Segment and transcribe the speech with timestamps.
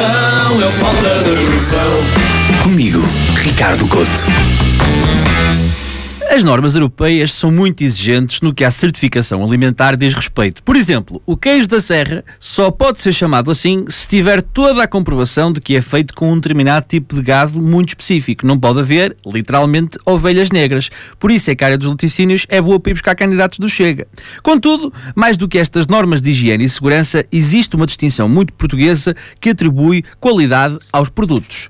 [0.00, 2.62] é falta de noção.
[2.62, 3.06] Comigo,
[3.36, 4.71] Ricardo Couto.
[6.34, 10.62] As normas europeias são muito exigentes no que à certificação alimentar diz respeito.
[10.62, 14.88] Por exemplo, o queijo da serra só pode ser chamado assim se tiver toda a
[14.88, 18.46] comprovação de que é feito com um determinado tipo de gado muito específico.
[18.46, 20.88] Não pode haver, literalmente, ovelhas negras.
[21.20, 23.68] Por isso é que a área dos laticínios é boa para ir buscar candidatos do
[23.68, 24.08] Chega.
[24.42, 29.14] Contudo, mais do que estas normas de higiene e segurança, existe uma distinção muito portuguesa
[29.38, 31.68] que atribui qualidade aos produtos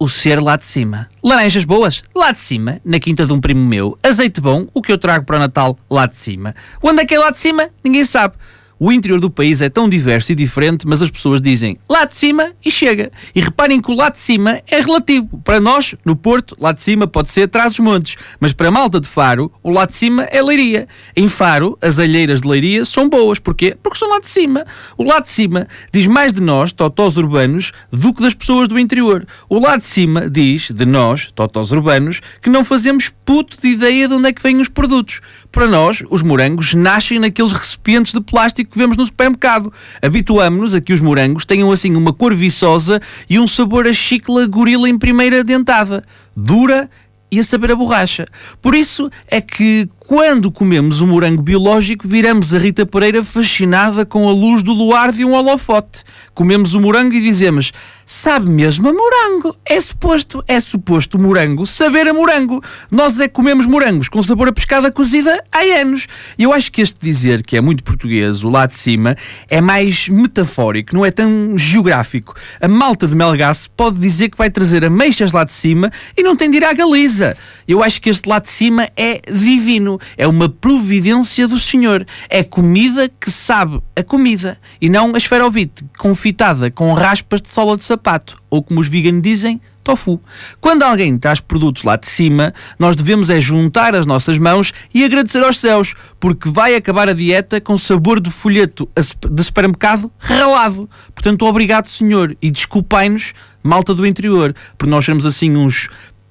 [0.00, 1.10] o ser lá de cima.
[1.22, 2.02] Laranjas boas?
[2.14, 3.98] Lá de cima, na quinta de um primo meu.
[4.02, 4.66] Azeite bom?
[4.72, 5.78] O que eu trago para o Natal?
[5.90, 6.56] Lá de cima.
[6.82, 7.68] Onde é que é lá de cima?
[7.84, 8.34] Ninguém sabe.
[8.82, 12.16] O interior do país é tão diverso e diferente, mas as pessoas dizem lá de
[12.16, 13.12] cima e chega.
[13.34, 15.38] E reparem que o lá de cima é relativo.
[15.44, 18.70] Para nós, no Porto, lá de cima pode ser atrás dos montes, mas para a
[18.70, 20.88] malta de Faro, o lá de cima é Leiria.
[21.14, 23.38] Em Faro, as alheiras de Leiria são boas.
[23.38, 23.76] Porquê?
[23.82, 24.64] Porque são lá de cima.
[24.96, 28.78] O lá de cima diz mais de nós, totós urbanos, do que das pessoas do
[28.78, 29.26] interior.
[29.46, 34.08] O lá de cima diz de nós, totós urbanos, que não fazemos puto de ideia
[34.08, 35.20] de onde é que vêm os produtos.
[35.52, 39.72] Para nós, os morangos nascem naqueles recipientes de plástico que vemos no supermercado.
[40.00, 44.46] Habituamos-nos a que os morangos tenham assim uma cor viçosa e um sabor a chicla
[44.46, 46.04] gorila em primeira dentada.
[46.36, 46.88] Dura
[47.30, 48.26] e a saber a borracha.
[48.60, 54.28] Por isso é que quando comemos um morango biológico, viramos a Rita Pereira fascinada com
[54.28, 56.02] a luz do luar de um holofote.
[56.34, 57.72] Comemos o morango e dizemos:
[58.10, 59.56] sabe mesmo a morango.
[59.64, 62.60] É suposto, é suposto o morango saber a morango.
[62.90, 66.08] Nós é que comemos morangos com sabor a pescada cozida há anos.
[66.36, 69.14] E eu acho que este dizer, que é muito português, o lá de cima,
[69.48, 72.34] é mais metafórico, não é tão geográfico.
[72.60, 76.34] A malta de Melgaço pode dizer que vai trazer ameixas lá de cima e não
[76.34, 77.36] tem de ir à Galiza.
[77.68, 82.06] Eu acho que este lá de cima é divino é uma providência do Senhor.
[82.28, 87.76] É comida que sabe a comida e não a esferovite confitada com raspas de sola
[87.76, 90.20] de sapato ou como os veganos dizem, tofu.
[90.60, 95.04] Quando alguém traz produtos lá de cima, nós devemos é juntar as nossas mãos e
[95.04, 98.88] agradecer aos céus, porque vai acabar a dieta com sabor de folheto
[99.30, 100.88] de supermercado ralado.
[101.14, 103.32] Portanto, obrigado, Senhor, e desculpai-nos,
[103.62, 105.88] malta do interior, por nós sermos assim uns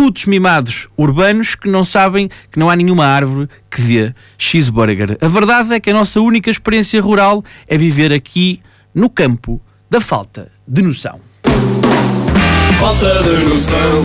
[0.00, 5.18] putos mimados urbanos que não sabem que não há nenhuma árvore que dê cheeseburger.
[5.20, 8.62] A verdade é que a nossa única experiência rural é viver aqui
[8.94, 9.60] no campo
[9.90, 11.20] da falta de noção.
[12.78, 13.90] Falta de noção.